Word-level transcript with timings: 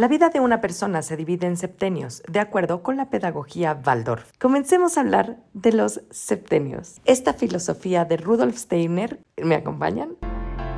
La 0.00 0.08
vida 0.08 0.30
de 0.30 0.40
una 0.40 0.62
persona 0.62 1.02
se 1.02 1.14
divide 1.14 1.46
en 1.46 1.58
septenios, 1.58 2.22
de 2.26 2.40
acuerdo 2.40 2.82
con 2.82 2.96
la 2.96 3.10
pedagogía 3.10 3.78
Waldorf. 3.86 4.32
Comencemos 4.38 4.96
a 4.96 5.02
hablar 5.02 5.36
de 5.52 5.74
los 5.74 6.00
septenios. 6.10 7.02
Esta 7.04 7.34
filosofía 7.34 8.06
de 8.06 8.16
Rudolf 8.16 8.56
Steiner, 8.56 9.20
¿me 9.36 9.56
acompañan? 9.56 10.16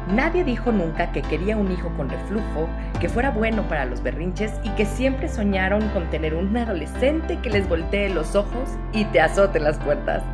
Nadie 0.08 0.43
dijo 0.43 0.72
nunca 0.72 1.12
que 1.12 1.22
quería 1.22 1.56
un 1.56 1.71
hijo 1.71 1.88
con 1.96 2.11
reflujo, 2.11 2.69
que 3.00 3.08
fuera 3.08 3.30
bueno 3.30 3.69
para 3.69 3.85
los 3.85 4.03
berrinches 4.03 4.50
y 4.64 4.71
que 4.71 4.87
siempre 4.87 5.29
soñaron 5.29 5.89
con 5.91 6.11
tener 6.11 6.34
un 6.34 6.57
adolescente 6.57 7.39
que 7.43 7.50
les 7.50 7.68
voltee 7.68 8.09
los 8.09 8.34
ojos 8.34 8.70
y 8.93 9.04
te 9.04 9.20
azote 9.20 9.61
las 9.61 9.79
puertas. 9.79 10.25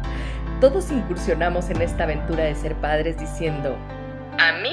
Todos 0.62 0.90
incursionamos 0.90 1.68
en 1.68 1.82
esta 1.82 2.04
aventura 2.04 2.44
de 2.44 2.54
ser 2.54 2.74
padres 2.76 3.18
diciendo, 3.18 3.76
a 4.38 4.62
mí 4.62 4.72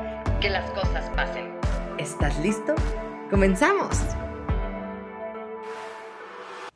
que 0.41 0.49
las 0.49 0.71
cosas 0.71 1.07
pasen. 1.15 1.51
¿Estás 1.99 2.37
listo? 2.39 2.73
¡Comenzamos! 3.29 3.95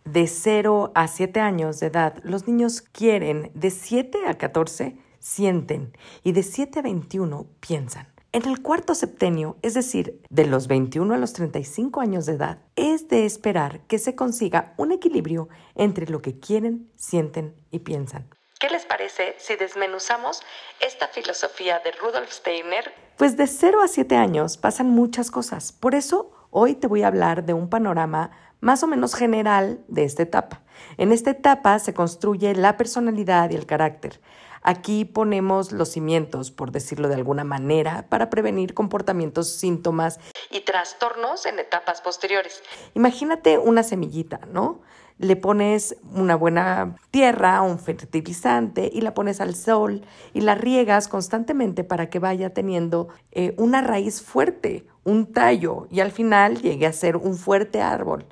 De 0.06 0.28
0 0.28 0.92
a 0.94 1.08
7 1.08 1.40
años 1.40 1.80
de 1.80 1.88
edad, 1.88 2.16
los 2.24 2.48
niños 2.48 2.82
quieren, 2.82 3.52
de 3.56 3.72
7 3.72 4.28
a 4.28 4.36
14 4.36 4.98
sienten 5.18 5.98
y 6.24 6.34
de 6.34 6.44
7 6.44 6.80
a 6.80 6.82
21 6.84 7.48
piensan. 7.60 8.08
En 8.32 8.48
el 8.48 8.62
cuarto 8.62 8.94
septenio, 8.94 9.58
es 9.64 9.74
decir, 9.74 10.22
de 10.30 10.46
los 10.46 10.68
21 10.68 11.16
a 11.16 11.18
los 11.18 11.34
35 11.34 12.02
años 12.02 12.28
de 12.28 12.34
edad, 12.34 12.60
es 12.76 13.08
de 13.08 13.26
esperar 13.26 13.80
que 13.88 13.98
se 13.98 14.14
consiga 14.14 14.74
un 14.78 14.92
equilibrio 14.92 15.50
entre 15.74 16.06
lo 16.06 16.22
que 16.22 16.40
quieren, 16.40 16.92
sienten 16.96 17.56
y 17.72 17.80
piensan. 17.80 18.28
¿Qué 18.60 18.70
les 18.70 18.86
parece 18.86 19.36
si 19.38 19.58
desmenuzamos 19.58 20.42
esta 20.80 21.10
filosofía 21.10 21.80
de 21.80 21.92
Rudolf 21.92 22.32
Steiner? 22.32 22.94
Pues 23.18 23.36
de 23.36 23.48
0 23.48 23.82
a 23.82 23.90
7 23.90 24.16
años 24.16 24.56
pasan 24.56 24.90
muchas 24.90 25.30
cosas. 25.30 25.74
Por 25.74 25.94
eso 25.94 26.32
hoy 26.52 26.76
te 26.76 26.88
voy 26.88 27.04
a 27.04 27.08
hablar 27.08 27.44
de 27.44 27.54
un 27.54 27.70
panorama 27.70 28.32
más 28.62 28.82
o 28.82 28.88
menos 28.88 29.14
general 29.14 29.84
de 29.90 30.06
esta 30.06 30.24
etapa. 30.24 30.62
En 30.96 31.12
esta 31.12 31.32
etapa 31.32 31.78
se 31.80 31.94
construye 31.94 32.56
la 32.56 32.78
personalidad 32.78 33.50
y 33.50 33.56
el 33.56 33.66
carácter. 33.66 34.22
Aquí 34.62 35.04
ponemos 35.04 35.74
los 35.74 35.90
cimientos, 35.90 36.50
por 36.50 36.72
decirlo 36.72 37.10
de 37.10 37.16
alguna 37.16 37.44
manera, 37.44 38.08
para 38.08 38.30
prevenir 38.30 38.74
comportamientos, 38.74 39.50
síntomas 39.50 40.20
y 40.50 40.62
trastornos 40.62 41.46
en 41.46 41.60
etapas 41.60 42.02
posteriores. 42.02 42.64
Imagínate 42.94 43.58
una 43.58 43.84
semillita, 43.84 44.40
¿no? 44.48 44.82
Le 45.18 45.36
pones 45.36 45.96
una 46.14 46.36
buena 46.36 46.96
tierra, 47.12 47.62
un 47.62 47.80
fertilizante 47.80 48.90
y 48.92 49.02
la 49.02 49.14
pones 49.14 49.40
al 49.40 49.56
sol 49.56 50.02
y 50.34 50.42
la 50.42 50.56
riegas 50.56 51.08
constantemente 51.08 51.84
para 51.84 52.10
que 52.10 52.20
vaya 52.20 52.54
teniendo 52.54 53.08
eh, 53.32 53.54
una 53.58 53.82
raíz 53.82 54.22
fuerte, 54.22 54.86
un 55.04 55.32
tallo 55.32 55.88
y 55.90 56.02
al 56.02 56.12
final 56.12 56.62
llegue 56.62 56.86
a 56.86 56.94
ser 56.94 57.16
un 57.18 57.38
fuerte 57.38 57.82
árbol. 57.82 58.26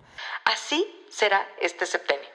Así 0.46 0.86
será 1.10 1.42
este 1.62 1.86
septenio. 1.86 2.28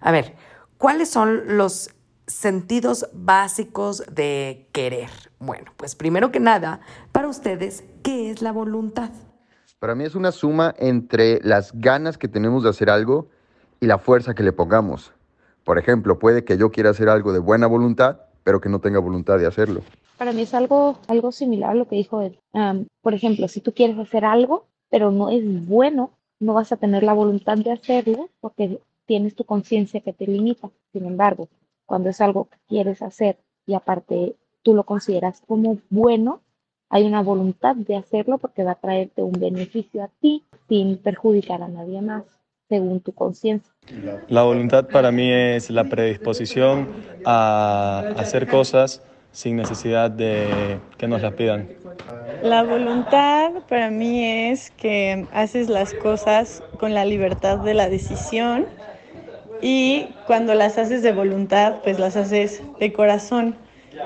A 0.00 0.10
ver, 0.10 0.34
¿cuáles 0.76 1.08
son 1.08 1.56
los 1.56 1.90
sentidos 2.26 3.08
básicos 3.12 4.04
de 4.10 4.68
querer? 4.72 5.10
Bueno, 5.38 5.72
pues 5.76 5.94
primero 5.94 6.30
que 6.30 6.40
nada, 6.40 6.80
para 7.12 7.28
ustedes, 7.28 7.84
¿qué 8.02 8.30
es 8.30 8.42
la 8.42 8.52
voluntad? 8.52 9.10
Para 9.78 9.94
mí 9.94 10.04
es 10.04 10.14
una 10.14 10.32
suma 10.32 10.74
entre 10.78 11.40
las 11.42 11.72
ganas 11.74 12.16
que 12.16 12.28
tenemos 12.28 12.62
de 12.62 12.70
hacer 12.70 12.88
algo 12.90 13.28
y 13.84 13.86
la 13.86 13.98
fuerza 13.98 14.34
que 14.34 14.42
le 14.42 14.52
pongamos. 14.52 15.12
Por 15.62 15.78
ejemplo, 15.78 16.18
puede 16.18 16.44
que 16.44 16.56
yo 16.56 16.72
quiera 16.72 16.90
hacer 16.90 17.10
algo 17.10 17.34
de 17.34 17.38
buena 17.38 17.66
voluntad, 17.66 18.22
pero 18.42 18.60
que 18.60 18.70
no 18.70 18.80
tenga 18.80 18.98
voluntad 18.98 19.38
de 19.38 19.46
hacerlo. 19.46 19.82
Para 20.16 20.32
mí 20.32 20.42
es 20.42 20.54
algo, 20.54 20.98
algo 21.06 21.32
similar 21.32 21.70
a 21.70 21.74
lo 21.74 21.86
que 21.86 21.96
dijo 21.96 22.22
él. 22.22 22.38
por 23.02 23.12
ejemplo, 23.12 23.46
si 23.46 23.60
tú 23.60 23.72
quieres 23.72 23.98
hacer 23.98 24.24
algo, 24.24 24.66
pero 24.88 25.10
no 25.10 25.28
es 25.28 25.66
bueno, 25.66 26.12
no 26.40 26.54
vas 26.54 26.72
a 26.72 26.76
tener 26.76 27.02
la 27.02 27.12
voluntad 27.12 27.58
de 27.58 27.72
hacerlo 27.72 28.30
porque 28.40 28.80
tienes 29.04 29.34
tu 29.34 29.44
conciencia 29.44 30.00
que 30.00 30.14
te 30.14 30.26
limita. 30.26 30.70
Sin 30.92 31.04
embargo, 31.04 31.48
cuando 31.84 32.08
es 32.08 32.20
algo 32.22 32.46
que 32.46 32.56
quieres 32.66 33.02
hacer 33.02 33.36
y 33.66 33.74
aparte 33.74 34.34
tú 34.62 34.74
lo 34.74 34.84
consideras 34.84 35.42
como 35.46 35.78
bueno, 35.90 36.40
hay 36.88 37.04
una 37.04 37.22
voluntad 37.22 37.76
de 37.76 37.96
hacerlo 37.96 38.38
porque 38.38 38.64
va 38.64 38.72
a 38.72 38.80
traerte 38.80 39.22
un 39.22 39.32
beneficio 39.32 40.04
a 40.04 40.08
ti 40.08 40.44
sin 40.68 40.96
perjudicar 40.96 41.62
a 41.62 41.68
nadie 41.68 42.00
más 42.00 42.24
según 42.74 43.00
tu 43.00 43.12
conciencia. 43.12 43.72
La 44.28 44.42
voluntad 44.42 44.88
para 44.88 45.12
mí 45.12 45.30
es 45.30 45.70
la 45.70 45.84
predisposición 45.84 46.88
a 47.24 48.04
hacer 48.16 48.48
cosas 48.48 49.00
sin 49.30 49.56
necesidad 49.56 50.10
de 50.10 50.78
que 50.98 51.06
nos 51.06 51.22
las 51.22 51.34
pidan. 51.34 51.68
La 52.42 52.62
voluntad 52.64 53.52
para 53.68 53.90
mí 53.90 54.24
es 54.24 54.72
que 54.72 55.26
haces 55.32 55.68
las 55.68 55.94
cosas 55.94 56.62
con 56.80 56.94
la 56.94 57.04
libertad 57.04 57.58
de 57.58 57.74
la 57.74 57.88
decisión 57.88 58.66
y 59.62 60.08
cuando 60.26 60.54
las 60.54 60.76
haces 60.76 61.02
de 61.02 61.12
voluntad, 61.12 61.76
pues 61.84 61.98
las 62.00 62.16
haces 62.16 62.60
de 62.80 62.92
corazón. 62.92 63.56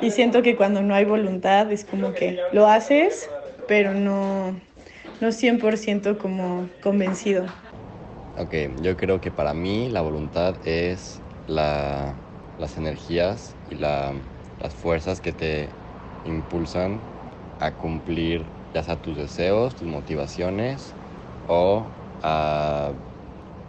Y 0.02 0.10
siento 0.10 0.42
que 0.42 0.56
cuando 0.56 0.82
no 0.82 0.94
hay 0.94 1.06
voluntad 1.06 1.72
es 1.72 1.84
como 1.86 2.12
que 2.12 2.38
lo 2.52 2.66
haces, 2.66 3.30
pero 3.66 3.94
no, 3.94 4.52
no 5.20 5.28
100% 5.28 6.18
como 6.18 6.68
convencido. 6.82 7.46
Ok, 8.40 8.54
yo 8.80 8.96
creo 8.96 9.20
que 9.20 9.32
para 9.32 9.52
mí 9.54 9.88
la 9.90 10.00
voluntad 10.00 10.60
es 10.66 11.24
la, 11.46 12.22
las 12.56 12.76
energías 12.76 13.58
y 13.64 13.74
la, 13.74 14.24
las 14.58 14.74
fuerzas 14.76 15.20
que 15.20 15.32
te 15.32 15.80
impulsan 16.22 17.10
a 17.58 17.76
cumplir 17.76 18.54
ya 18.72 18.82
sea 18.84 19.00
tus 19.00 19.16
deseos, 19.16 19.74
tus 19.74 19.88
motivaciones 19.88 20.96
o 21.42 21.96
a 22.20 22.94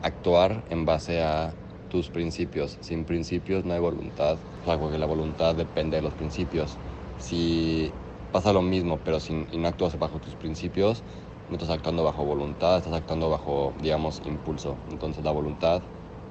actuar 0.02 0.64
en 0.70 0.86
base 0.86 1.22
a 1.22 1.60
tus 1.88 2.10
principios. 2.12 2.78
Sin 2.82 3.06
principios 3.06 3.66
no 3.66 3.74
hay 3.74 3.80
voluntad, 3.80 4.42
o 4.62 4.64
sea, 4.66 4.78
porque 4.80 4.98
la 4.98 5.06
voluntad 5.08 5.56
depende 5.56 5.98
de 5.98 6.04
los 6.04 6.16
principios. 6.16 6.80
Si 7.18 8.00
pasa 8.32 8.54
lo 8.54 8.62
mismo, 8.62 9.04
pero 9.04 9.20
si 9.20 9.34
no 9.34 9.68
actúas 9.68 9.98
bajo 9.98 10.20
tus 10.20 10.36
principios, 10.36 11.06
no 11.50 11.56
estás 11.56 11.70
actuando 11.70 12.04
bajo 12.04 12.24
voluntad, 12.24 12.78
estás 12.78 12.94
actuando 12.94 13.30
bajo, 13.30 13.74
digamos, 13.82 14.22
impulso. 14.26 14.76
Entonces 14.92 15.24
la 15.24 15.32
voluntad 15.32 15.82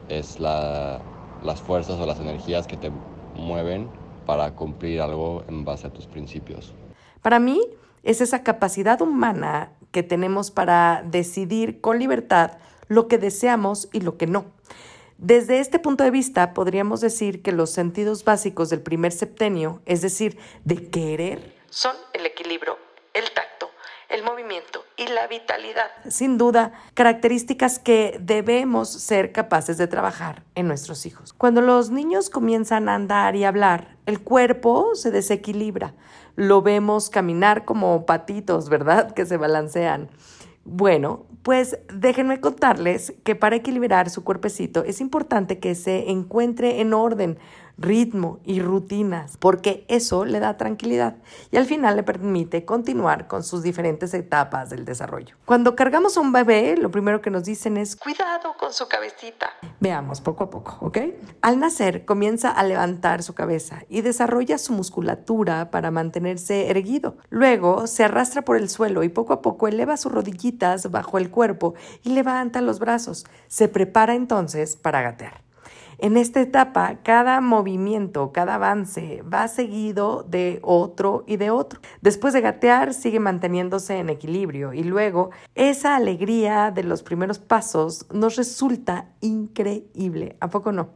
es 0.08 0.38
la, 0.38 1.00
las 1.42 1.60
fuerzas 1.60 2.00
o 2.00 2.06
las 2.06 2.20
energías 2.20 2.66
que 2.66 2.76
te 2.76 2.90
mueven 3.34 3.88
para 4.26 4.54
cumplir 4.54 5.00
algo 5.00 5.44
en 5.48 5.64
base 5.64 5.86
a 5.86 5.90
tus 5.90 6.06
principios. 6.06 6.74
Para 7.22 7.38
mí 7.38 7.60
es 8.02 8.20
esa 8.20 8.42
capacidad 8.42 9.00
humana 9.00 9.72
que 9.90 10.02
tenemos 10.02 10.50
para 10.50 11.02
decidir 11.04 11.80
con 11.80 11.98
libertad 11.98 12.58
lo 12.86 13.08
que 13.08 13.18
deseamos 13.18 13.88
y 13.92 14.00
lo 14.00 14.16
que 14.16 14.26
no. 14.26 14.46
Desde 15.18 15.58
este 15.58 15.80
punto 15.80 16.04
de 16.04 16.12
vista, 16.12 16.54
podríamos 16.54 17.00
decir 17.00 17.42
que 17.42 17.50
los 17.50 17.70
sentidos 17.70 18.24
básicos 18.24 18.70
del 18.70 18.82
primer 18.82 19.10
septenio, 19.10 19.82
es 19.84 20.00
decir, 20.00 20.38
de 20.64 20.88
querer, 20.90 21.56
son 21.70 21.96
el 22.12 22.24
equilibrio, 22.24 22.78
el 23.14 23.24
tacto 23.32 23.47
el 24.18 24.24
movimiento 24.24 24.84
y 24.96 25.06
la 25.06 25.26
vitalidad. 25.26 25.86
Sin 26.08 26.38
duda, 26.38 26.72
características 26.94 27.78
que 27.78 28.18
debemos 28.20 28.88
ser 28.88 29.32
capaces 29.32 29.78
de 29.78 29.86
trabajar 29.86 30.42
en 30.54 30.66
nuestros 30.66 31.06
hijos. 31.06 31.32
Cuando 31.32 31.60
los 31.60 31.90
niños 31.90 32.28
comienzan 32.28 32.88
a 32.88 32.94
andar 32.94 33.36
y 33.36 33.44
hablar, 33.44 33.96
el 34.06 34.20
cuerpo 34.20 34.94
se 34.94 35.10
desequilibra. 35.10 35.94
Lo 36.34 36.62
vemos 36.62 37.10
caminar 37.10 37.64
como 37.64 38.06
patitos, 38.06 38.68
¿verdad? 38.68 39.12
Que 39.18 39.26
se 39.26 39.36
balancean. 39.36 40.08
Bueno, 40.64 41.26
pues 41.42 41.78
déjenme 41.92 42.40
contarles 42.40 43.14
que 43.24 43.34
para 43.34 43.56
equilibrar 43.56 44.10
su 44.10 44.22
cuerpecito 44.22 44.84
es 44.84 45.00
importante 45.00 45.60
que 45.60 45.74
se 45.74 46.10
encuentre 46.10 46.80
en 46.80 46.92
orden 46.92 47.38
ritmo 47.78 48.40
y 48.44 48.60
rutinas, 48.60 49.36
porque 49.38 49.84
eso 49.88 50.24
le 50.24 50.40
da 50.40 50.56
tranquilidad 50.56 51.16
y 51.50 51.56
al 51.56 51.64
final 51.64 51.96
le 51.96 52.02
permite 52.02 52.64
continuar 52.64 53.28
con 53.28 53.44
sus 53.44 53.62
diferentes 53.62 54.12
etapas 54.14 54.70
del 54.70 54.84
desarrollo. 54.84 55.36
Cuando 55.44 55.76
cargamos 55.76 56.16
a 56.16 56.20
un 56.20 56.32
bebé, 56.32 56.76
lo 56.76 56.90
primero 56.90 57.22
que 57.22 57.30
nos 57.30 57.44
dicen 57.44 57.76
es 57.76 57.96
cuidado 57.96 58.54
con 58.58 58.72
su 58.72 58.88
cabecita. 58.88 59.50
Veamos 59.80 60.20
poco 60.20 60.44
a 60.44 60.50
poco, 60.50 60.78
¿ok? 60.80 60.98
Al 61.40 61.60
nacer 61.60 62.04
comienza 62.04 62.50
a 62.50 62.64
levantar 62.64 63.22
su 63.22 63.34
cabeza 63.34 63.82
y 63.88 64.00
desarrolla 64.00 64.58
su 64.58 64.72
musculatura 64.72 65.70
para 65.70 65.90
mantenerse 65.90 66.68
erguido. 66.68 67.16
Luego 67.30 67.86
se 67.86 68.04
arrastra 68.04 68.42
por 68.42 68.56
el 68.56 68.68
suelo 68.68 69.02
y 69.04 69.08
poco 69.08 69.32
a 69.32 69.42
poco 69.42 69.68
eleva 69.68 69.96
sus 69.96 70.12
rodillitas 70.12 70.90
bajo 70.90 71.18
el 71.18 71.30
cuerpo 71.30 71.74
y 72.02 72.10
levanta 72.10 72.60
los 72.60 72.78
brazos. 72.78 73.24
Se 73.46 73.68
prepara 73.68 74.14
entonces 74.14 74.76
para 74.76 75.02
gatear. 75.02 75.47
En 76.00 76.16
esta 76.16 76.40
etapa, 76.40 77.00
cada 77.02 77.40
movimiento, 77.40 78.30
cada 78.30 78.54
avance 78.54 79.22
va 79.22 79.48
seguido 79.48 80.22
de 80.22 80.60
otro 80.62 81.24
y 81.26 81.38
de 81.38 81.50
otro. 81.50 81.80
Después 82.02 82.32
de 82.32 82.40
gatear, 82.40 82.94
sigue 82.94 83.18
manteniéndose 83.18 83.98
en 83.98 84.08
equilibrio 84.08 84.72
y 84.72 84.84
luego 84.84 85.30
esa 85.56 85.96
alegría 85.96 86.70
de 86.70 86.84
los 86.84 87.02
primeros 87.02 87.40
pasos 87.40 88.06
nos 88.12 88.36
resulta 88.36 89.08
increíble. 89.20 90.36
¿A 90.38 90.48
poco 90.50 90.70
no? 90.70 90.90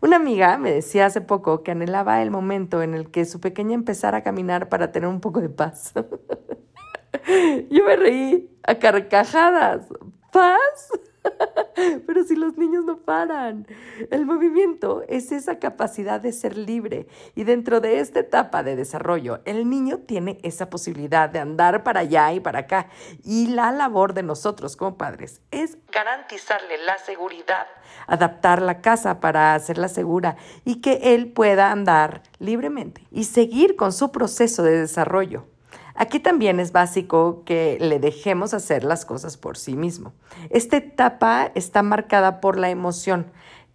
Una 0.00 0.16
amiga 0.16 0.56
me 0.56 0.72
decía 0.72 1.04
hace 1.04 1.20
poco 1.20 1.62
que 1.62 1.72
anhelaba 1.72 2.22
el 2.22 2.30
momento 2.30 2.82
en 2.82 2.94
el 2.94 3.10
que 3.10 3.26
su 3.26 3.40
pequeña 3.40 3.74
empezara 3.74 4.18
a 4.18 4.22
caminar 4.22 4.70
para 4.70 4.90
tener 4.90 5.10
un 5.10 5.20
poco 5.20 5.42
de 5.42 5.50
paz. 5.50 5.92
Yo 7.70 7.84
me 7.84 7.96
reí 7.96 8.50
a 8.62 8.78
carcajadas. 8.78 9.86
¿Paz? 10.32 10.92
Pero 12.06 12.24
si 12.24 12.36
los 12.36 12.56
niños 12.56 12.84
no 12.84 12.98
paran, 12.98 13.66
el 14.10 14.26
movimiento 14.26 15.02
es 15.08 15.32
esa 15.32 15.58
capacidad 15.58 16.20
de 16.20 16.32
ser 16.32 16.56
libre 16.56 17.06
y 17.34 17.44
dentro 17.44 17.80
de 17.80 18.00
esta 18.00 18.20
etapa 18.20 18.62
de 18.62 18.76
desarrollo, 18.76 19.40
el 19.44 19.68
niño 19.68 19.98
tiene 19.98 20.38
esa 20.42 20.70
posibilidad 20.70 21.30
de 21.30 21.38
andar 21.38 21.82
para 21.82 22.00
allá 22.00 22.32
y 22.32 22.40
para 22.40 22.60
acá. 22.60 22.88
Y 23.24 23.48
la 23.48 23.72
labor 23.72 24.14
de 24.14 24.22
nosotros 24.22 24.76
como 24.76 24.96
padres 24.96 25.40
es 25.50 25.78
garantizarle 25.92 26.78
la 26.84 26.98
seguridad, 26.98 27.66
adaptar 28.06 28.62
la 28.62 28.80
casa 28.80 29.20
para 29.20 29.54
hacerla 29.54 29.88
segura 29.88 30.36
y 30.64 30.80
que 30.80 31.14
él 31.14 31.32
pueda 31.32 31.70
andar 31.70 32.22
libremente 32.38 33.06
y 33.10 33.24
seguir 33.24 33.76
con 33.76 33.92
su 33.92 34.12
proceso 34.12 34.62
de 34.62 34.80
desarrollo. 34.80 35.49
Aquí 35.94 36.20
también 36.20 36.60
es 36.60 36.72
básico 36.72 37.42
que 37.44 37.78
le 37.80 37.98
dejemos 37.98 38.54
hacer 38.54 38.84
las 38.84 39.04
cosas 39.04 39.36
por 39.36 39.56
sí 39.56 39.76
mismo. 39.76 40.12
Esta 40.50 40.76
etapa 40.76 41.50
está 41.54 41.82
marcada 41.82 42.40
por 42.40 42.58
la 42.58 42.70
emoción. 42.70 43.26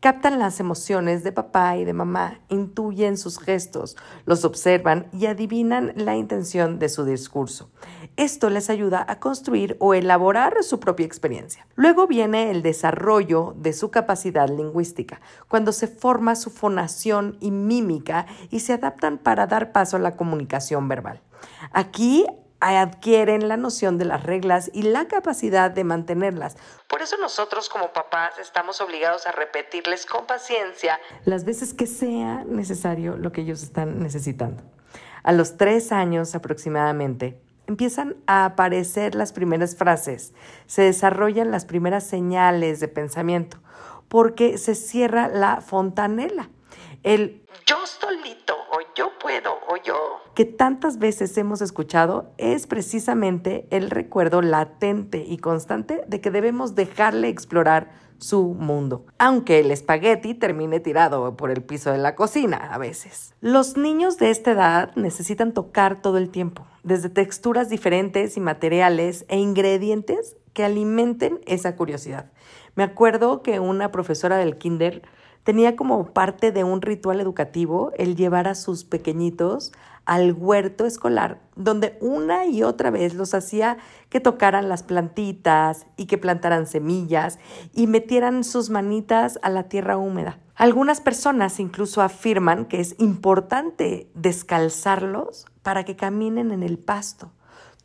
Captan 0.05 0.37
las 0.37 0.59
emociones 0.59 1.23
de 1.23 1.31
papá 1.31 1.77
y 1.77 1.83
de 1.83 1.93
mamá, 1.93 2.39
intuyen 2.49 3.17
sus 3.17 3.39
gestos, 3.39 3.97
los 4.27 4.45
observan 4.45 5.07
y 5.11 5.25
adivinan 5.25 5.93
la 5.95 6.15
intención 6.15 6.77
de 6.77 6.89
su 6.89 7.05
discurso. 7.05 7.71
Esto 8.15 8.51
les 8.51 8.69
ayuda 8.69 9.03
a 9.09 9.19
construir 9.19 9.75
o 9.79 9.95
elaborar 9.95 10.57
su 10.61 10.79
propia 10.79 11.07
experiencia. 11.07 11.65
Luego 11.73 12.05
viene 12.05 12.51
el 12.51 12.61
desarrollo 12.61 13.55
de 13.57 13.73
su 13.73 13.89
capacidad 13.89 14.47
lingüística, 14.47 15.21
cuando 15.47 15.71
se 15.71 15.87
forma 15.87 16.35
su 16.35 16.51
fonación 16.51 17.37
y 17.41 17.49
mímica 17.49 18.27
y 18.51 18.59
se 18.59 18.73
adaptan 18.73 19.17
para 19.17 19.47
dar 19.47 19.71
paso 19.71 19.97
a 19.97 20.01
la 20.01 20.15
comunicación 20.15 20.87
verbal. 20.87 21.19
Aquí 21.71 22.27
adquieren 22.73 23.47
la 23.47 23.57
noción 23.57 23.97
de 23.97 24.05
las 24.05 24.23
reglas 24.23 24.71
y 24.73 24.81
la 24.83 25.07
capacidad 25.07 25.71
de 25.71 25.83
mantenerlas. 25.83 26.57
Por 26.87 27.01
eso 27.01 27.17
nosotros 27.17 27.69
como 27.69 27.93
papás 27.93 28.39
estamos 28.39 28.81
obligados 28.81 29.27
a 29.27 29.31
repetirles 29.31 30.05
con 30.05 30.25
paciencia 30.25 30.99
las 31.25 31.45
veces 31.45 31.73
que 31.73 31.87
sea 31.87 32.43
necesario 32.45 33.17
lo 33.17 33.31
que 33.31 33.41
ellos 33.41 33.61
están 33.63 33.99
necesitando. 33.99 34.63
A 35.23 35.31
los 35.31 35.57
tres 35.57 35.91
años 35.91 36.35
aproximadamente, 36.35 37.39
empiezan 37.67 38.15
a 38.27 38.45
aparecer 38.45 39.15
las 39.15 39.33
primeras 39.33 39.75
frases, 39.75 40.33
se 40.67 40.83
desarrollan 40.83 41.51
las 41.51 41.65
primeras 41.65 42.05
señales 42.05 42.79
de 42.79 42.87
pensamiento, 42.87 43.57
porque 44.07 44.57
se 44.57 44.75
cierra 44.75 45.27
la 45.27 45.61
fontanela. 45.61 46.49
El 47.03 47.45
yo 47.65 47.85
solito 47.85 48.55
yo 48.95 49.11
puedo 49.19 49.53
o 49.67 49.77
yo 49.83 49.95
que 50.35 50.45
tantas 50.45 50.99
veces 50.99 51.37
hemos 51.37 51.61
escuchado 51.61 52.31
es 52.37 52.67
precisamente 52.67 53.67
el 53.69 53.89
recuerdo 53.89 54.41
latente 54.41 55.23
y 55.25 55.37
constante 55.37 56.03
de 56.07 56.21
que 56.21 56.29
debemos 56.29 56.75
dejarle 56.75 57.29
explorar 57.29 58.05
su 58.17 58.53
mundo, 58.53 59.05
aunque 59.17 59.59
el 59.59 59.71
espagueti 59.71 60.33
termine 60.33 60.79
tirado 60.79 61.35
por 61.35 61.51
el 61.51 61.63
piso 61.63 61.91
de 61.91 61.97
la 61.97 62.15
cocina 62.15 62.57
a 62.71 62.77
veces. 62.77 63.33
Los 63.41 63.77
niños 63.77 64.17
de 64.17 64.29
esta 64.29 64.51
edad 64.51 64.95
necesitan 64.95 65.53
tocar 65.53 66.01
todo 66.01 66.17
el 66.17 66.29
tiempo, 66.29 66.65
desde 66.83 67.09
texturas 67.09 67.69
diferentes 67.69 68.37
y 68.37 68.39
materiales 68.39 69.25
e 69.27 69.37
ingredientes 69.37 70.37
que 70.53 70.63
alimenten 70.63 71.41
esa 71.45 71.75
curiosidad. 71.75 72.31
Me 72.75 72.83
acuerdo 72.83 73.41
que 73.41 73.59
una 73.59 73.91
profesora 73.91 74.37
del 74.37 74.57
kinder 74.57 75.01
tenía 75.45 75.75
como 75.75 76.07
parte 76.07 76.51
de 76.51 76.65
un 76.65 76.81
ritual 76.81 77.21
educativo 77.21 77.91
el 77.97 78.17
llevar 78.17 78.49
a 78.49 78.55
sus 78.55 78.83
pequeñitos 78.83 79.71
al 80.03 80.33
huerto 80.33 80.85
escolar, 80.85 81.39
donde 81.55 81.97
una 82.01 82.45
y 82.45 82.63
otra 82.63 82.89
vez 82.89 83.13
los 83.13 83.33
hacía 83.33 83.77
que 84.09 84.19
tocaran 84.19 84.67
las 84.69 84.83
plantitas 84.83 85.85
y 85.97 86.07
que 86.07 86.17
plantaran 86.17 86.67
semillas 86.67 87.39
y 87.73 87.87
metieran 87.87 88.43
sus 88.43 88.69
manitas 88.69 89.39
a 89.43 89.49
la 89.49 89.69
tierra 89.69 89.97
húmeda. 89.97 90.39
Algunas 90.55 90.99
personas 90.99 91.59
incluso 91.59 92.01
afirman 92.01 92.65
que 92.65 92.79
es 92.79 92.95
importante 92.99 94.09
descalzarlos 94.15 95.45
para 95.61 95.85
que 95.85 95.95
caminen 95.95 96.51
en 96.51 96.63
el 96.63 96.79
pasto. 96.79 97.31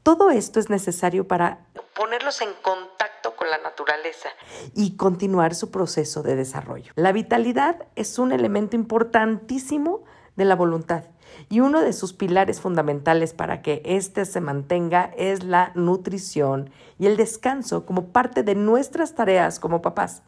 Todo 0.02 0.30
esto 0.30 0.60
es 0.60 0.70
necesario 0.70 1.28
para 1.28 1.66
ponerlos 1.94 2.40
en 2.40 2.48
contacto 2.62 3.09
con 3.40 3.48
la 3.48 3.56
naturaleza 3.56 4.28
y 4.74 4.96
continuar 4.96 5.54
su 5.54 5.70
proceso 5.70 6.22
de 6.22 6.36
desarrollo. 6.36 6.92
La 6.94 7.10
vitalidad 7.10 7.86
es 7.96 8.18
un 8.18 8.32
elemento 8.32 8.76
importantísimo 8.76 10.04
de 10.36 10.44
la 10.44 10.54
voluntad 10.54 11.04
y 11.48 11.60
uno 11.60 11.80
de 11.80 11.94
sus 11.94 12.12
pilares 12.12 12.60
fundamentales 12.60 13.32
para 13.32 13.62
que 13.62 13.80
éste 13.86 14.26
se 14.26 14.42
mantenga 14.42 15.10
es 15.16 15.42
la 15.42 15.72
nutrición 15.74 16.68
y 16.98 17.06
el 17.06 17.16
descanso 17.16 17.86
como 17.86 18.08
parte 18.08 18.42
de 18.42 18.54
nuestras 18.54 19.14
tareas 19.14 19.58
como 19.58 19.80
papás. 19.80 20.22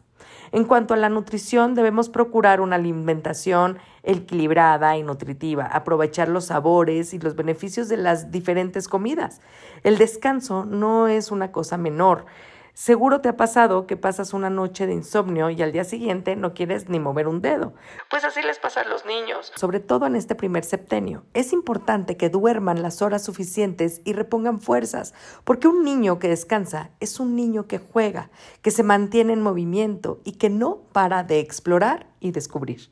En 0.51 0.63
cuanto 0.65 0.95
a 0.95 0.97
la 0.97 1.09
nutrición, 1.09 1.75
debemos 1.75 2.09
procurar 2.09 2.61
una 2.61 2.77
alimentación 2.77 3.77
equilibrada 4.01 4.97
y 4.97 5.03
nutritiva, 5.03 5.65
aprovechar 5.65 6.29
los 6.29 6.45
sabores 6.45 7.13
y 7.13 7.19
los 7.19 7.35
beneficios 7.35 7.89
de 7.89 7.97
las 7.97 8.31
diferentes 8.31 8.87
comidas. 8.87 9.41
El 9.83 9.99
descanso 9.99 10.65
no 10.65 11.07
es 11.07 11.29
una 11.29 11.51
cosa 11.51 11.77
menor. 11.77 12.25
Seguro 12.73 13.21
te 13.21 13.29
ha 13.29 13.37
pasado 13.37 13.85
que 13.85 13.97
pasas 13.97 14.33
una 14.33 14.49
noche 14.49 14.87
de 14.87 14.93
insomnio 14.93 15.51
y 15.51 15.61
al 15.61 15.71
día 15.71 15.83
siguiente 15.83 16.35
no 16.35 16.55
quieres 16.55 16.89
ni 16.89 16.99
mover 16.99 17.27
un 17.27 17.39
dedo. 17.39 17.73
Pues 18.09 18.23
así 18.23 18.41
les 18.41 18.57
pasa 18.57 18.81
a 18.81 18.87
los 18.87 19.05
niños. 19.05 19.51
Sobre 19.55 19.79
todo 19.79 20.07
en 20.07 20.15
este 20.15 20.33
primer 20.33 20.63
septenio. 20.63 21.23
Es 21.35 21.53
importante 21.53 22.17
que 22.17 22.29
duerman 22.29 22.81
las 22.81 23.03
horas 23.03 23.23
suficientes 23.23 24.01
y 24.05 24.13
repongan 24.13 24.59
fuerzas, 24.59 25.13
porque 25.43 25.67
un 25.67 25.83
niño 25.83 26.17
que 26.17 26.29
descansa 26.29 26.89
es 26.99 27.19
un 27.19 27.35
niño 27.35 27.67
que 27.67 27.77
juega, 27.77 28.31
que 28.63 28.71
se 28.71 28.81
mantiene 28.81 29.33
en 29.33 29.43
movimiento 29.43 30.19
y 30.23 30.33
que 30.33 30.49
no 30.49 30.81
para 30.93 31.23
de 31.23 31.39
explorar 31.39 32.07
y 32.19 32.31
descubrir. 32.31 32.89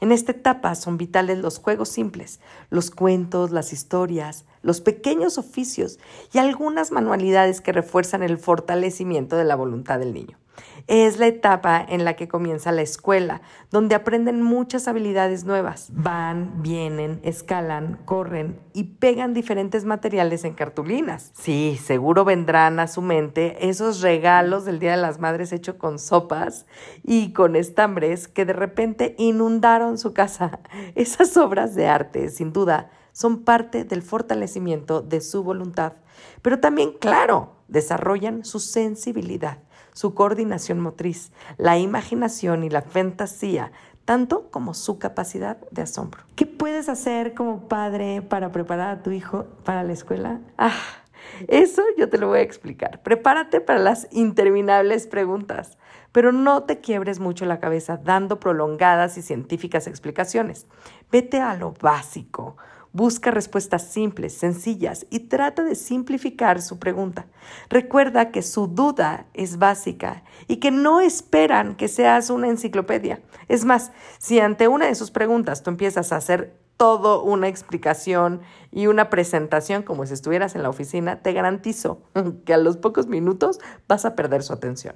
En 0.00 0.10
esta 0.10 0.32
etapa 0.32 0.74
son 0.74 0.98
vitales 0.98 1.38
los 1.38 1.58
juegos 1.58 1.88
simples, 1.88 2.40
los 2.68 2.90
cuentos, 2.90 3.52
las 3.52 3.72
historias, 3.72 4.44
los 4.64 4.80
pequeños 4.80 5.38
oficios 5.38 6.00
y 6.32 6.38
algunas 6.38 6.90
manualidades 6.90 7.60
que 7.60 7.72
refuerzan 7.72 8.22
el 8.22 8.38
fortalecimiento 8.38 9.36
de 9.36 9.44
la 9.44 9.54
voluntad 9.54 10.00
del 10.00 10.14
niño. 10.14 10.38
Es 10.86 11.18
la 11.18 11.26
etapa 11.26 11.84
en 11.88 12.04
la 12.04 12.14
que 12.14 12.28
comienza 12.28 12.70
la 12.70 12.82
escuela, 12.82 13.40
donde 13.70 13.94
aprenden 13.94 14.42
muchas 14.42 14.86
habilidades 14.86 15.44
nuevas. 15.44 15.88
Van, 15.92 16.62
vienen, 16.62 17.20
escalan, 17.22 17.98
corren 18.04 18.60
y 18.74 18.84
pegan 18.84 19.32
diferentes 19.32 19.84
materiales 19.84 20.44
en 20.44 20.52
cartulinas. 20.52 21.32
Sí, 21.34 21.80
seguro 21.82 22.24
vendrán 22.24 22.80
a 22.80 22.86
su 22.86 23.00
mente 23.00 23.68
esos 23.68 24.02
regalos 24.02 24.66
del 24.66 24.78
Día 24.78 24.92
de 24.92 25.02
las 25.02 25.18
Madres 25.18 25.52
hechos 25.52 25.76
con 25.76 25.98
sopas 25.98 26.66
y 27.02 27.32
con 27.32 27.56
estambres 27.56 28.28
que 28.28 28.44
de 28.44 28.52
repente 28.52 29.14
inundaron 29.18 29.96
su 29.96 30.12
casa. 30.12 30.60
Esas 30.94 31.36
obras 31.36 31.74
de 31.74 31.86
arte, 31.86 32.28
sin 32.28 32.52
duda, 32.52 32.90
son 33.14 33.44
parte 33.44 33.84
del 33.84 34.02
fortalecimiento 34.02 35.00
de 35.00 35.22
su 35.22 35.42
voluntad, 35.42 35.94
pero 36.42 36.60
también, 36.60 36.92
claro, 36.92 37.54
desarrollan 37.68 38.44
su 38.44 38.60
sensibilidad 38.60 39.60
su 39.94 40.12
coordinación 40.12 40.80
motriz, 40.80 41.32
la 41.56 41.78
imaginación 41.78 42.64
y 42.64 42.68
la 42.68 42.82
fantasía, 42.82 43.72
tanto 44.04 44.50
como 44.50 44.74
su 44.74 44.98
capacidad 44.98 45.56
de 45.70 45.82
asombro. 45.82 46.24
¿Qué 46.34 46.44
puedes 46.44 46.90
hacer 46.90 47.32
como 47.32 47.68
padre 47.68 48.20
para 48.20 48.52
preparar 48.52 48.90
a 48.90 49.02
tu 49.02 49.12
hijo 49.12 49.46
para 49.64 49.82
la 49.82 49.94
escuela? 49.94 50.40
Ah, 50.58 50.76
Eso 51.48 51.82
yo 51.96 52.10
te 52.10 52.18
lo 52.18 52.28
voy 52.28 52.40
a 52.40 52.42
explicar. 52.42 53.02
Prepárate 53.02 53.60
para 53.60 53.78
las 53.78 54.08
interminables 54.10 55.06
preguntas, 55.06 55.78
pero 56.12 56.32
no 56.32 56.64
te 56.64 56.80
quiebres 56.80 57.18
mucho 57.18 57.46
la 57.46 57.60
cabeza 57.60 57.96
dando 57.96 58.38
prolongadas 58.40 59.16
y 59.16 59.22
científicas 59.22 59.86
explicaciones. 59.86 60.66
Vete 61.10 61.40
a 61.40 61.56
lo 61.56 61.72
básico. 61.72 62.56
Busca 62.94 63.32
respuestas 63.32 63.88
simples, 63.88 64.38
sencillas 64.38 65.04
y 65.10 65.18
trata 65.18 65.64
de 65.64 65.74
simplificar 65.74 66.62
su 66.62 66.78
pregunta. 66.78 67.26
Recuerda 67.68 68.30
que 68.30 68.40
su 68.40 68.68
duda 68.68 69.26
es 69.34 69.58
básica 69.58 70.22
y 70.46 70.58
que 70.58 70.70
no 70.70 71.00
esperan 71.00 71.74
que 71.74 71.88
seas 71.88 72.30
una 72.30 72.46
enciclopedia. 72.46 73.20
Es 73.48 73.64
más, 73.64 73.90
si 74.18 74.38
ante 74.38 74.68
una 74.68 74.86
de 74.86 74.94
sus 74.94 75.10
preguntas 75.10 75.64
tú 75.64 75.70
empiezas 75.70 76.12
a 76.12 76.18
hacer 76.18 76.56
todo 76.76 77.24
una 77.24 77.48
explicación 77.48 78.42
y 78.70 78.86
una 78.86 79.10
presentación 79.10 79.82
como 79.82 80.06
si 80.06 80.14
estuvieras 80.14 80.54
en 80.54 80.62
la 80.62 80.68
oficina, 80.68 81.20
te 81.20 81.32
garantizo 81.32 82.00
que 82.46 82.54
a 82.54 82.58
los 82.58 82.76
pocos 82.76 83.08
minutos 83.08 83.58
vas 83.88 84.04
a 84.04 84.14
perder 84.14 84.44
su 84.44 84.52
atención. 84.52 84.94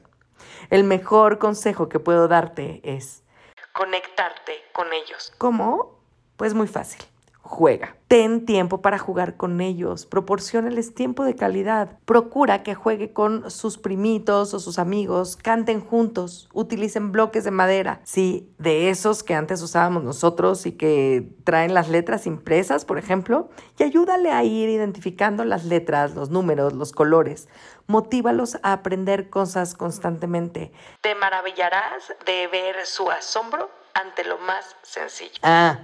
El 0.71 0.85
mejor 0.85 1.39
consejo 1.39 1.89
que 1.89 1.99
puedo 1.99 2.29
darte 2.29 2.81
es 2.85 3.25
conectarte 3.73 4.53
con 4.73 4.87
ellos. 4.93 5.33
¿Cómo? 5.37 5.99
Pues 6.37 6.55
muy 6.55 6.69
fácil 6.69 7.05
juega. 7.49 7.97
Ten 8.09 8.47
tiempo 8.47 8.81
para 8.81 8.99
jugar 8.99 9.37
con 9.37 9.61
ellos, 9.61 10.07
proporcionales 10.07 10.95
tiempo 10.95 11.25
de 11.25 11.35
calidad. 11.35 11.99
Procura 12.05 12.63
que 12.63 12.75
juegue 12.75 13.13
con 13.13 13.51
sus 13.51 13.77
primitos 13.79 14.55
o 14.55 14.61
sus 14.61 14.79
amigos, 14.79 15.37
canten 15.37 15.81
juntos, 15.81 16.49
utilicen 16.53 17.11
bloques 17.11 17.45
de 17.45 17.51
madera, 17.51 18.01
sí, 18.05 18.55
de 18.59 18.91
esos 18.91 19.23
que 19.23 19.35
antes 19.35 19.61
usábamos 19.63 20.05
nosotros 20.05 20.65
y 20.67 20.73
que 20.73 21.29
traen 21.45 21.75
las 21.75 21.89
letras 21.89 22.27
impresas, 22.27 22.85
por 22.85 22.99
ejemplo, 22.99 23.51
y 23.79 23.83
ayúdale 23.83 24.31
a 24.31 24.45
ir 24.45 24.69
identificando 24.69 25.45
las 25.45 25.65
letras, 25.65 26.15
los 26.15 26.31
números, 26.31 26.75
los 26.75 26.93
colores. 26.93 27.49
Motívalos 27.87 28.59
a 28.63 28.73
aprender 28.75 29.31
cosas 29.31 29.75
constantemente. 29.75 30.73
Te 31.01 31.15
maravillarás 31.15 32.15
de 32.27 32.47
ver 32.49 32.85
su 32.85 33.11
asombro 33.11 33.78
ante 33.95 34.25
lo 34.25 34.39
más 34.39 34.77
sencillo. 34.83 35.41
Ah, 35.43 35.81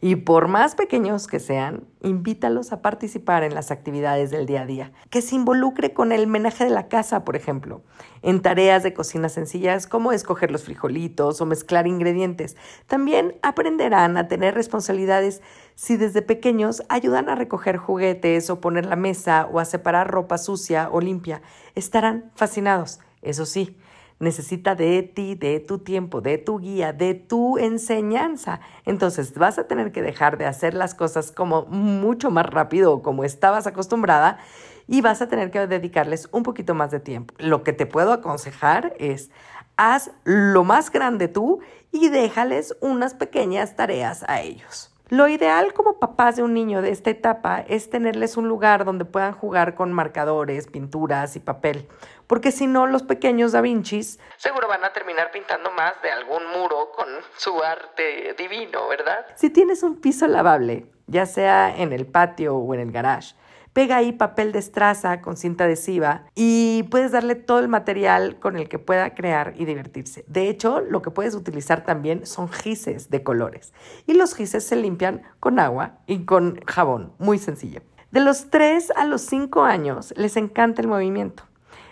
y 0.00 0.16
por 0.16 0.48
más 0.48 0.74
pequeños 0.74 1.26
que 1.26 1.40
sean, 1.40 1.86
invítalos 2.02 2.72
a 2.72 2.82
participar 2.82 3.42
en 3.42 3.54
las 3.54 3.70
actividades 3.70 4.30
del 4.30 4.46
día 4.46 4.62
a 4.62 4.66
día, 4.66 4.92
que 5.10 5.22
se 5.22 5.34
involucre 5.34 5.92
con 5.92 6.12
el 6.12 6.26
menaje 6.26 6.64
de 6.64 6.70
la 6.70 6.88
casa, 6.88 7.24
por 7.24 7.36
ejemplo, 7.36 7.82
en 8.22 8.42
tareas 8.42 8.82
de 8.82 8.94
cocina 8.94 9.28
sencillas 9.28 9.86
como 9.86 10.12
escoger 10.12 10.50
los 10.50 10.64
frijolitos 10.64 11.40
o 11.40 11.46
mezclar 11.46 11.86
ingredientes. 11.86 12.56
También 12.86 13.36
aprenderán 13.42 14.16
a 14.16 14.28
tener 14.28 14.54
responsabilidades 14.54 15.42
si 15.74 15.96
desde 15.96 16.22
pequeños 16.22 16.82
ayudan 16.88 17.28
a 17.28 17.34
recoger 17.34 17.76
juguetes 17.76 18.50
o 18.50 18.60
poner 18.60 18.86
la 18.86 18.96
mesa 18.96 19.48
o 19.50 19.58
a 19.58 19.64
separar 19.64 20.10
ropa 20.10 20.38
sucia 20.38 20.88
o 20.92 21.00
limpia. 21.00 21.42
Estarán 21.74 22.30
fascinados, 22.34 23.00
eso 23.22 23.46
sí 23.46 23.76
necesita 24.18 24.74
de 24.74 25.02
ti, 25.02 25.34
de 25.34 25.60
tu 25.60 25.78
tiempo, 25.78 26.20
de 26.20 26.38
tu 26.38 26.58
guía, 26.58 26.92
de 26.92 27.14
tu 27.14 27.58
enseñanza. 27.58 28.60
Entonces 28.84 29.34
vas 29.34 29.58
a 29.58 29.66
tener 29.66 29.92
que 29.92 30.02
dejar 30.02 30.38
de 30.38 30.46
hacer 30.46 30.74
las 30.74 30.94
cosas 30.94 31.32
como 31.32 31.66
mucho 31.66 32.30
más 32.30 32.46
rápido 32.46 32.92
o 32.92 33.02
como 33.02 33.24
estabas 33.24 33.66
acostumbrada 33.66 34.38
y 34.86 35.00
vas 35.00 35.22
a 35.22 35.28
tener 35.28 35.50
que 35.50 35.66
dedicarles 35.66 36.28
un 36.32 36.42
poquito 36.42 36.74
más 36.74 36.90
de 36.90 37.00
tiempo. 37.00 37.34
Lo 37.38 37.62
que 37.62 37.72
te 37.72 37.86
puedo 37.86 38.12
aconsejar 38.12 38.94
es 38.98 39.30
haz 39.76 40.10
lo 40.24 40.64
más 40.64 40.90
grande 40.90 41.28
tú 41.28 41.60
y 41.90 42.08
déjales 42.08 42.76
unas 42.80 43.14
pequeñas 43.14 43.76
tareas 43.76 44.24
a 44.28 44.40
ellos. 44.42 44.93
Lo 45.10 45.28
ideal 45.28 45.74
como 45.74 45.98
papás 45.98 46.36
de 46.36 46.42
un 46.42 46.54
niño 46.54 46.80
de 46.80 46.88
esta 46.88 47.10
etapa 47.10 47.62
es 47.68 47.90
tenerles 47.90 48.38
un 48.38 48.48
lugar 48.48 48.86
donde 48.86 49.04
puedan 49.04 49.34
jugar 49.34 49.74
con 49.74 49.92
marcadores, 49.92 50.66
pinturas 50.66 51.36
y 51.36 51.40
papel, 51.40 51.86
porque 52.26 52.50
si 52.50 52.66
no 52.66 52.86
los 52.86 53.02
pequeños 53.02 53.52
Da 53.52 53.60
Vincis 53.60 54.18
seguro 54.38 54.66
van 54.66 54.82
a 54.82 54.94
terminar 54.94 55.30
pintando 55.30 55.70
más 55.72 56.00
de 56.00 56.10
algún 56.10 56.46
muro 56.46 56.90
con 56.96 57.06
su 57.36 57.62
arte 57.62 58.34
divino, 58.38 58.88
¿verdad? 58.88 59.26
Si 59.34 59.50
tienes 59.50 59.82
un 59.82 60.00
piso 60.00 60.26
lavable, 60.26 60.86
ya 61.06 61.26
sea 61.26 61.76
en 61.76 61.92
el 61.92 62.06
patio 62.06 62.56
o 62.56 62.72
en 62.72 62.80
el 62.80 62.90
garage, 62.90 63.34
pega 63.74 63.96
ahí 63.96 64.12
papel 64.12 64.52
de 64.52 64.60
estraza 64.60 65.20
con 65.20 65.36
cinta 65.36 65.64
adhesiva 65.64 66.24
y 66.34 66.84
puedes 66.84 67.12
darle 67.12 67.34
todo 67.34 67.58
el 67.58 67.68
material 67.68 68.38
con 68.38 68.56
el 68.56 68.68
que 68.68 68.78
pueda 68.78 69.14
crear 69.14 69.52
y 69.58 69.66
divertirse. 69.66 70.24
De 70.28 70.48
hecho, 70.48 70.80
lo 70.80 71.02
que 71.02 71.10
puedes 71.10 71.34
utilizar 71.34 71.84
también 71.84 72.24
son 72.24 72.48
gises 72.48 73.10
de 73.10 73.22
colores 73.22 73.74
y 74.06 74.14
los 74.14 74.34
gises 74.34 74.64
se 74.64 74.76
limpian 74.76 75.22
con 75.40 75.58
agua 75.58 75.98
y 76.06 76.24
con 76.24 76.60
jabón, 76.66 77.12
muy 77.18 77.38
sencillo. 77.38 77.82
De 78.12 78.20
los 78.20 78.48
3 78.48 78.92
a 78.96 79.06
los 79.06 79.22
5 79.22 79.64
años 79.64 80.14
les 80.16 80.36
encanta 80.36 80.80
el 80.80 80.88
movimiento. 80.88 81.42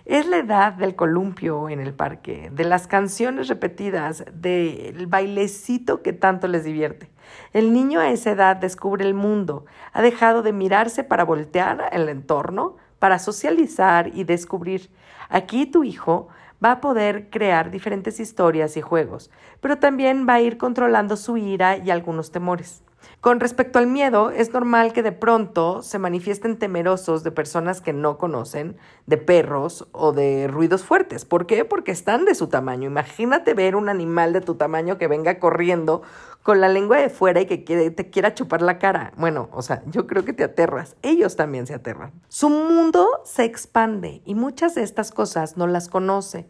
Es 0.04 0.26
la 0.26 0.38
edad 0.38 0.72
del 0.72 0.94
columpio 0.94 1.68
en 1.68 1.80
el 1.80 1.94
parque, 1.94 2.50
de 2.52 2.64
las 2.64 2.86
canciones 2.86 3.48
repetidas, 3.48 4.24
del 4.32 5.06
bailecito 5.08 6.02
que 6.02 6.12
tanto 6.12 6.46
les 6.48 6.64
divierte. 6.64 7.11
El 7.52 7.72
niño 7.72 8.00
a 8.00 8.10
esa 8.10 8.30
edad 8.30 8.56
descubre 8.56 9.04
el 9.04 9.14
mundo, 9.14 9.64
ha 9.92 10.02
dejado 10.02 10.42
de 10.42 10.52
mirarse 10.52 11.04
para 11.04 11.24
voltear 11.24 11.88
el 11.92 12.08
entorno, 12.08 12.76
para 12.98 13.18
socializar 13.18 14.08
y 14.14 14.24
descubrir. 14.24 14.90
Aquí 15.28 15.66
tu 15.66 15.84
hijo 15.84 16.28
va 16.64 16.72
a 16.72 16.80
poder 16.80 17.30
crear 17.30 17.70
diferentes 17.70 18.20
historias 18.20 18.76
y 18.76 18.80
juegos, 18.80 19.30
pero 19.60 19.78
también 19.78 20.26
va 20.28 20.34
a 20.34 20.40
ir 20.40 20.58
controlando 20.58 21.16
su 21.16 21.36
ira 21.36 21.76
y 21.76 21.90
algunos 21.90 22.30
temores. 22.30 22.82
Con 23.20 23.38
respecto 23.38 23.78
al 23.78 23.86
miedo, 23.86 24.30
es 24.30 24.52
normal 24.52 24.92
que 24.92 25.02
de 25.02 25.12
pronto 25.12 25.82
se 25.82 25.98
manifiesten 25.98 26.58
temerosos 26.58 27.22
de 27.22 27.30
personas 27.30 27.80
que 27.80 27.92
no 27.92 28.18
conocen, 28.18 28.76
de 29.06 29.16
perros 29.16 29.86
o 29.92 30.12
de 30.12 30.48
ruidos 30.48 30.82
fuertes. 30.84 31.24
¿Por 31.24 31.46
qué? 31.46 31.64
Porque 31.64 31.92
están 31.92 32.24
de 32.24 32.34
su 32.34 32.48
tamaño. 32.48 32.88
Imagínate 32.88 33.54
ver 33.54 33.76
un 33.76 33.88
animal 33.88 34.32
de 34.32 34.40
tu 34.40 34.56
tamaño 34.56 34.98
que 34.98 35.06
venga 35.06 35.38
corriendo 35.38 36.02
con 36.42 36.60
la 36.60 36.68
lengua 36.68 36.98
de 36.98 37.10
fuera 37.10 37.40
y 37.40 37.46
que 37.46 37.90
te 37.90 38.10
quiera 38.10 38.34
chupar 38.34 38.62
la 38.62 38.78
cara. 38.78 39.12
Bueno, 39.16 39.48
o 39.52 39.62
sea, 39.62 39.82
yo 39.86 40.06
creo 40.06 40.24
que 40.24 40.32
te 40.32 40.44
aterras. 40.44 40.96
Ellos 41.02 41.36
también 41.36 41.66
se 41.66 41.74
aterran. 41.74 42.12
Su 42.28 42.50
mundo 42.50 43.08
se 43.24 43.44
expande 43.44 44.22
y 44.24 44.34
muchas 44.34 44.74
de 44.74 44.82
estas 44.82 45.12
cosas 45.12 45.56
no 45.56 45.66
las 45.66 45.88
conoce. 45.88 46.48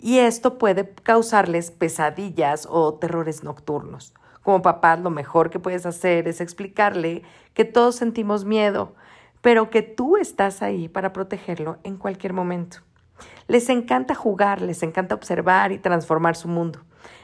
Y 0.00 0.18
esto 0.18 0.58
puede 0.58 0.88
causarles 1.02 1.70
pesadillas 1.70 2.68
o 2.70 2.94
terrores 2.94 3.42
nocturnos. 3.42 4.14
Como 4.44 4.60
papá, 4.60 4.96
lo 4.98 5.08
mejor 5.08 5.48
que 5.48 5.58
puedes 5.58 5.86
hacer 5.86 6.28
es 6.28 6.42
explicarle 6.42 7.22
que 7.54 7.64
todos 7.64 7.96
sentimos 7.96 8.44
miedo, 8.44 8.94
pero 9.40 9.70
que 9.70 9.80
tú 9.80 10.18
estás 10.18 10.60
ahí 10.60 10.86
para 10.86 11.14
protegerlo 11.14 11.78
en 11.82 11.96
cualquier 11.96 12.34
momento. 12.34 12.78
Les 13.48 13.70
encanta 13.70 14.14
jugar, 14.14 14.60
les 14.60 14.82
encanta 14.82 15.14
observar 15.14 15.72
y 15.72 15.78
transformar 15.78 16.36
su 16.36 16.48
mundo. 16.48 16.80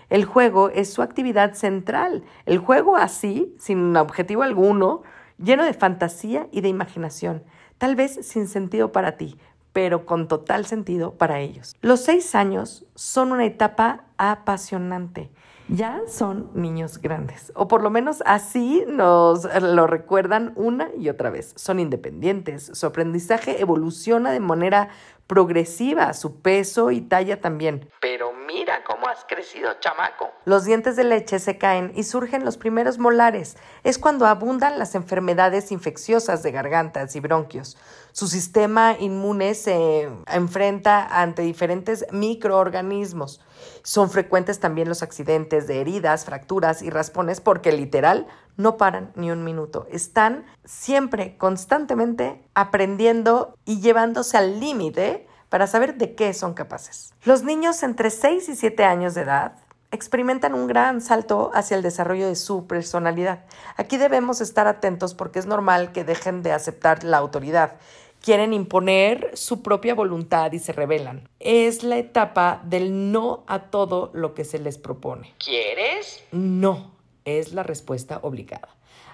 El 0.08 0.24
juego 0.24 0.70
es 0.70 0.94
su 0.94 1.02
actividad 1.02 1.52
central. 1.52 2.24
El 2.46 2.56
juego 2.56 2.96
así, 2.96 3.54
sin 3.58 3.94
objetivo 3.98 4.42
alguno, 4.42 5.02
lleno 5.36 5.64
de 5.64 5.74
fantasía 5.74 6.48
y 6.50 6.62
de 6.62 6.68
imaginación, 6.68 7.44
tal 7.76 7.96
vez 7.96 8.26
sin 8.26 8.48
sentido 8.48 8.92
para 8.92 9.18
ti, 9.18 9.38
pero 9.74 10.06
con 10.06 10.26
total 10.26 10.64
sentido 10.64 11.12
para 11.18 11.40
ellos. 11.40 11.76
Los 11.82 12.00
seis 12.00 12.34
años 12.34 12.86
son 12.94 13.32
una 13.32 13.44
etapa 13.44 14.04
apasionante 14.16 15.30
ya 15.70 16.00
son 16.08 16.50
niños 16.54 16.98
grandes, 16.98 17.52
o 17.54 17.68
por 17.68 17.82
lo 17.82 17.90
menos 17.90 18.22
así 18.26 18.84
nos 18.88 19.44
lo 19.62 19.86
recuerdan 19.86 20.52
una 20.56 20.88
y 20.98 21.08
otra 21.08 21.30
vez. 21.30 21.52
Son 21.56 21.78
independientes, 21.78 22.70
su 22.74 22.86
aprendizaje 22.86 23.60
evoluciona 23.60 24.32
de 24.32 24.40
manera 24.40 24.88
progresiva, 25.30 26.12
su 26.12 26.40
peso 26.40 26.90
y 26.90 27.02
talla 27.02 27.40
también. 27.40 27.88
Pero 28.00 28.32
mira 28.32 28.82
cómo 28.82 29.06
has 29.06 29.24
crecido, 29.24 29.74
chamaco. 29.78 30.28
Los 30.44 30.64
dientes 30.64 30.96
de 30.96 31.04
leche 31.04 31.38
se 31.38 31.56
caen 31.56 31.92
y 31.94 32.02
surgen 32.02 32.44
los 32.44 32.56
primeros 32.56 32.98
molares. 32.98 33.56
Es 33.84 33.96
cuando 33.96 34.26
abundan 34.26 34.76
las 34.76 34.96
enfermedades 34.96 35.70
infecciosas 35.70 36.42
de 36.42 36.50
gargantas 36.50 37.14
y 37.14 37.20
bronquios. 37.20 37.78
Su 38.10 38.26
sistema 38.26 38.96
inmune 38.98 39.54
se 39.54 40.10
enfrenta 40.26 41.06
ante 41.22 41.42
diferentes 41.42 42.06
microorganismos. 42.10 43.40
Son 43.82 44.10
frecuentes 44.10 44.60
también 44.60 44.88
los 44.88 45.02
accidentes 45.02 45.66
de 45.66 45.80
heridas, 45.80 46.24
fracturas 46.24 46.82
y 46.82 46.90
raspones 46.90 47.40
porque 47.40 47.72
literal 47.72 48.26
no 48.56 48.76
paran 48.76 49.12
ni 49.14 49.30
un 49.30 49.44
minuto. 49.44 49.86
Están 49.90 50.44
siempre, 50.64 51.36
constantemente 51.36 52.42
aprendiendo 52.54 53.54
y 53.64 53.80
llevándose 53.80 54.36
al 54.36 54.60
límite 54.60 55.26
para 55.48 55.66
saber 55.66 55.96
de 55.96 56.14
qué 56.14 56.32
son 56.32 56.54
capaces. 56.54 57.14
Los 57.24 57.42
niños 57.42 57.82
entre 57.82 58.10
6 58.10 58.48
y 58.48 58.56
7 58.56 58.84
años 58.84 59.14
de 59.14 59.22
edad 59.22 59.56
experimentan 59.90 60.54
un 60.54 60.68
gran 60.68 61.00
salto 61.00 61.50
hacia 61.52 61.76
el 61.76 61.82
desarrollo 61.82 62.28
de 62.28 62.36
su 62.36 62.66
personalidad. 62.66 63.44
Aquí 63.76 63.96
debemos 63.96 64.40
estar 64.40 64.66
atentos 64.66 65.14
porque 65.14 65.40
es 65.40 65.46
normal 65.46 65.92
que 65.92 66.04
dejen 66.04 66.42
de 66.42 66.52
aceptar 66.52 67.02
la 67.02 67.18
autoridad. 67.18 67.76
Quieren 68.20 68.52
imponer 68.52 69.30
su 69.34 69.62
propia 69.62 69.94
voluntad 69.94 70.52
y 70.52 70.58
se 70.58 70.72
rebelan. 70.72 71.28
Es 71.38 71.82
la 71.82 71.96
etapa 71.96 72.60
del 72.64 73.12
no 73.12 73.44
a 73.46 73.70
todo 73.70 74.10
lo 74.12 74.34
que 74.34 74.44
se 74.44 74.58
les 74.58 74.76
propone. 74.76 75.34
¿Quieres? 75.38 76.22
No, 76.30 76.92
es 77.24 77.52
la 77.52 77.62
respuesta 77.62 78.20
obligada. 78.22 78.68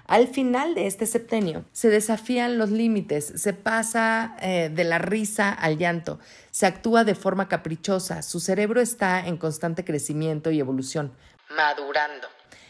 Al 0.07 0.29
final 0.29 0.73
de 0.73 0.87
este 0.87 1.05
septenio 1.05 1.65
se 1.73 1.89
desafían 1.89 2.57
los 2.57 2.69
límites, 2.69 3.25
se 3.35 3.51
pasa 3.51 4.37
eh, 4.41 4.69
de 4.73 4.83
la 4.85 4.99
risa 4.99 5.51
al 5.51 5.77
llanto, 5.77 6.19
se 6.49 6.65
actúa 6.65 7.03
de 7.03 7.13
forma 7.13 7.49
caprichosa, 7.49 8.21
su 8.21 8.39
cerebro 8.39 8.79
está 8.79 9.27
en 9.27 9.35
constante 9.35 9.83
crecimiento 9.83 10.49
y 10.49 10.61
evolución, 10.61 11.11
madurando. 11.53 12.27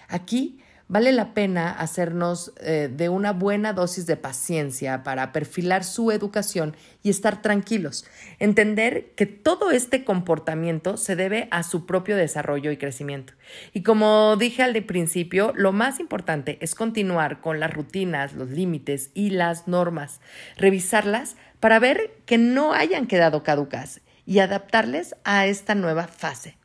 Aquí 0.08 0.64
vale 0.88 1.12
la 1.12 1.34
pena 1.34 1.72
hacernos 1.72 2.54
eh, 2.62 2.90
de 2.92 3.10
una 3.10 3.34
buena 3.34 3.74
dosis 3.74 4.06
de 4.06 4.16
paciencia 4.16 5.04
para 5.04 5.32
perfilar 5.32 5.84
su 5.84 6.12
educación 6.12 6.76
y 7.04 7.10
estar 7.10 7.42
tranquilos. 7.42 8.06
Entender 8.40 9.12
que 9.16 9.26
todo 9.26 9.72
este 9.72 10.04
comportamiento 10.04 10.98
se 10.98 11.16
debe 11.16 11.48
a 11.52 11.64
su 11.64 11.86
propio 11.86 12.16
desarrollo 12.16 12.72
y 12.72 12.78
crecimiento. 12.78 13.34
Y 13.74 13.84
como 13.84 14.36
dije 14.38 14.64
al 14.64 14.74
de 14.74 14.82
principio, 14.82 15.54
lo 15.56 15.74
más 15.74 16.00
importante 16.00 16.58
es 16.62 16.76
continuar 16.76 17.42
con 17.42 17.60
las 17.60 17.74
rutinas, 17.74 18.34
los 18.34 18.50
límites 18.50 19.12
y 19.14 19.32
las 19.32 19.68
normas, 19.68 20.22
revisarlas 20.58 21.36
para 21.60 21.80
ver 21.80 22.12
que 22.26 22.38
no 22.38 22.74
hayan 22.74 23.08
quedado 23.08 23.44
caducas 23.44 24.02
y 24.26 24.40
adaptarles 24.40 25.16
a 25.24 25.48
esta 25.48 25.74
nueva 25.74 26.08
fase 26.08 26.57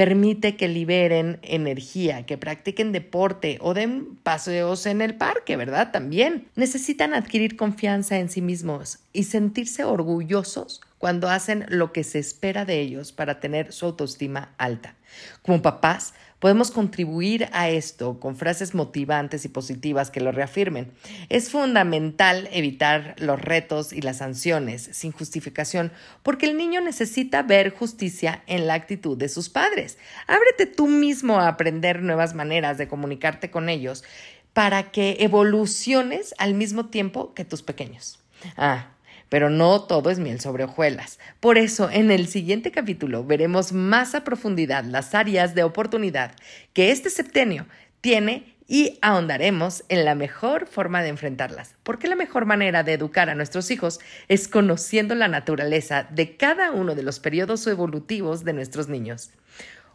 permite 0.00 0.56
que 0.56 0.66
liberen 0.66 1.38
energía, 1.42 2.24
que 2.24 2.38
practiquen 2.38 2.90
deporte 2.90 3.58
o 3.60 3.74
den 3.74 4.16
paseos 4.22 4.86
en 4.86 5.02
el 5.02 5.14
parque, 5.14 5.58
¿verdad? 5.58 5.92
También 5.92 6.48
necesitan 6.56 7.12
adquirir 7.12 7.54
confianza 7.54 8.18
en 8.18 8.30
sí 8.30 8.40
mismos 8.40 9.00
y 9.12 9.24
sentirse 9.24 9.84
orgullosos 9.84 10.80
cuando 11.00 11.30
hacen 11.30 11.64
lo 11.70 11.94
que 11.94 12.04
se 12.04 12.18
espera 12.18 12.66
de 12.66 12.78
ellos 12.78 13.10
para 13.10 13.40
tener 13.40 13.72
su 13.72 13.86
autoestima 13.86 14.52
alta. 14.58 14.96
Como 15.40 15.62
papás, 15.62 16.12
podemos 16.40 16.70
contribuir 16.70 17.48
a 17.52 17.70
esto 17.70 18.20
con 18.20 18.36
frases 18.36 18.74
motivantes 18.74 19.46
y 19.46 19.48
positivas 19.48 20.10
que 20.10 20.20
lo 20.20 20.30
reafirmen. 20.30 20.92
Es 21.30 21.48
fundamental 21.48 22.50
evitar 22.52 23.14
los 23.18 23.40
retos 23.40 23.94
y 23.94 24.02
las 24.02 24.18
sanciones 24.18 24.90
sin 24.92 25.12
justificación 25.12 25.90
porque 26.22 26.44
el 26.44 26.58
niño 26.58 26.82
necesita 26.82 27.42
ver 27.42 27.70
justicia 27.74 28.42
en 28.46 28.66
la 28.66 28.74
actitud 28.74 29.16
de 29.16 29.30
sus 29.30 29.48
padres. 29.48 29.96
Ábrete 30.26 30.66
tú 30.66 30.86
mismo 30.86 31.40
a 31.40 31.48
aprender 31.48 32.02
nuevas 32.02 32.34
maneras 32.34 32.76
de 32.76 32.88
comunicarte 32.88 33.50
con 33.50 33.70
ellos 33.70 34.04
para 34.52 34.90
que 34.90 35.16
evoluciones 35.20 36.34
al 36.36 36.52
mismo 36.52 36.90
tiempo 36.90 37.32
que 37.32 37.46
tus 37.46 37.62
pequeños. 37.62 38.18
Ah, 38.58 38.90
pero 39.30 39.48
no 39.48 39.80
todo 39.84 40.10
es 40.10 40.18
miel 40.18 40.40
sobre 40.40 40.64
hojuelas. 40.64 41.18
Por 41.40 41.56
eso, 41.56 41.88
en 41.90 42.10
el 42.10 42.28
siguiente 42.28 42.70
capítulo 42.70 43.24
veremos 43.24 43.72
más 43.72 44.14
a 44.14 44.24
profundidad 44.24 44.84
las 44.84 45.14
áreas 45.14 45.54
de 45.54 45.62
oportunidad 45.62 46.32
que 46.74 46.90
este 46.90 47.08
septenio 47.08 47.66
tiene 48.02 48.54
y 48.68 48.98
ahondaremos 49.00 49.84
en 49.88 50.04
la 50.04 50.14
mejor 50.14 50.66
forma 50.66 51.02
de 51.02 51.08
enfrentarlas, 51.08 51.74
porque 51.82 52.06
la 52.06 52.14
mejor 52.14 52.44
manera 52.44 52.82
de 52.82 52.92
educar 52.92 53.30
a 53.30 53.34
nuestros 53.34 53.70
hijos 53.70 54.00
es 54.28 54.46
conociendo 54.46 55.14
la 55.14 55.28
naturaleza 55.28 56.06
de 56.10 56.36
cada 56.36 56.70
uno 56.70 56.94
de 56.94 57.02
los 57.02 57.18
periodos 57.18 57.66
evolutivos 57.66 58.44
de 58.44 58.52
nuestros 58.52 58.88
niños. 58.88 59.30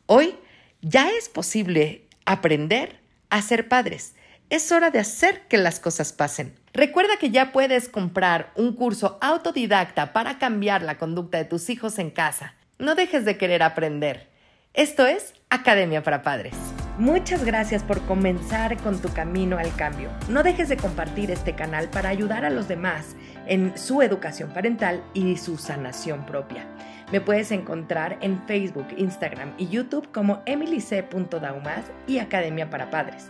Hoy 0.07 0.35
ya 0.81 1.09
es 1.09 1.29
posible 1.29 2.07
aprender 2.25 2.97
a 3.29 3.41
ser 3.41 3.67
padres 3.67 4.15
es 4.49 4.71
hora 4.71 4.91
de 4.91 4.99
hacer 4.99 5.41
que 5.47 5.57
las 5.57 5.79
cosas 5.79 6.13
pasen. 6.13 6.53
Recuerda 6.75 7.15
que 7.17 7.31
ya 7.31 7.53
puedes 7.53 7.87
comprar 7.87 8.51
un 8.57 8.73
curso 8.73 9.17
autodidacta 9.21 10.11
para 10.11 10.37
cambiar 10.37 10.81
la 10.81 10.97
conducta 10.97 11.37
de 11.37 11.45
tus 11.45 11.69
hijos 11.69 11.97
en 11.99 12.11
casa. 12.11 12.53
No 12.79 12.95
dejes 12.95 13.23
de 13.23 13.37
querer 13.37 13.63
aprender. 13.63 14.27
Esto 14.73 15.05
es 15.05 15.33
Academia 15.49 16.03
para 16.03 16.21
Padres. 16.21 16.53
Muchas 16.97 17.45
gracias 17.45 17.81
por 17.81 18.01
comenzar 18.01 18.75
con 18.79 19.01
tu 19.01 19.07
camino 19.13 19.57
al 19.57 19.73
cambio. 19.77 20.09
No 20.27 20.43
dejes 20.43 20.67
de 20.67 20.75
compartir 20.75 21.31
este 21.31 21.55
canal 21.55 21.89
para 21.89 22.09
ayudar 22.09 22.43
a 22.43 22.49
los 22.49 22.67
demás 22.67 23.15
en 23.47 23.77
su 23.77 24.01
educación 24.01 24.49
parental 24.49 25.01
y 25.13 25.37
su 25.37 25.57
sanación 25.57 26.25
propia. 26.25 26.67
Me 27.09 27.21
puedes 27.21 27.51
encontrar 27.51 28.17
en 28.19 28.45
Facebook, 28.47 28.87
Instagram 28.97 29.53
y 29.57 29.69
YouTube 29.69 30.11
como 30.11 30.41
emilyc.daumas 30.45 31.85
y 32.05 32.19
Academia 32.19 32.69
para 32.69 32.89
Padres. 32.89 33.29